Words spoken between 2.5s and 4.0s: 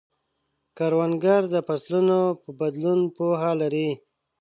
بدلون پوهه لري